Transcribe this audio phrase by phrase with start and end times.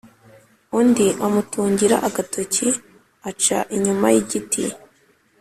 [0.79, 2.67] undi amutungira agatoke
[3.29, 4.63] aca inyuma yigiti